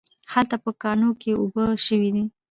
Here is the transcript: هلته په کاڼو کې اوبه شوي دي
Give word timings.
هلته 0.33 0.55
په 0.63 0.71
کاڼو 0.81 1.09
کې 1.21 1.31
اوبه 1.41 1.65
شوي 1.85 2.09
دي 2.15 2.23